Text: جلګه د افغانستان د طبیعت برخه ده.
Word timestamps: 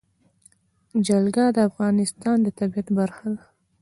جلګه 1.07 1.45
د 1.55 1.57
افغانستان 1.69 2.37
د 2.41 2.47
طبیعت 2.59 2.87
برخه 2.99 3.27
ده. 3.35 3.43